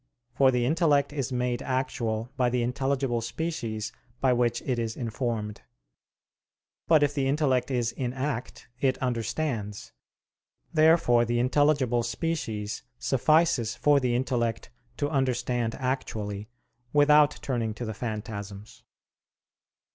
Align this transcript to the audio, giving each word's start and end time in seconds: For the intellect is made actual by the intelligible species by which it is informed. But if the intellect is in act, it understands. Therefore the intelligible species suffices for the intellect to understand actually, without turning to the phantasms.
For 0.33 0.49
the 0.49 0.65
intellect 0.65 1.13
is 1.13 1.31
made 1.31 1.61
actual 1.61 2.31
by 2.35 2.49
the 2.49 2.63
intelligible 2.63 3.21
species 3.21 3.91
by 4.19 4.33
which 4.33 4.63
it 4.63 4.79
is 4.79 4.97
informed. 4.97 5.61
But 6.87 7.03
if 7.03 7.13
the 7.13 7.27
intellect 7.27 7.69
is 7.69 7.91
in 7.91 8.11
act, 8.11 8.67
it 8.79 8.97
understands. 8.97 9.91
Therefore 10.73 11.23
the 11.23 11.37
intelligible 11.37 12.01
species 12.01 12.81
suffices 12.97 13.75
for 13.75 13.99
the 13.99 14.15
intellect 14.15 14.71
to 14.97 15.07
understand 15.07 15.75
actually, 15.75 16.49
without 16.93 17.37
turning 17.43 17.75
to 17.75 17.85
the 17.85 17.93
phantasms. 17.93 18.81